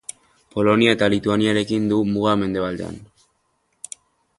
Polonia 0.55 0.95
eta 0.97 1.11
Lituaniarekin 1.15 1.87
du 1.93 2.01
muga 2.15 2.37
mendebaldean. 2.45 3.03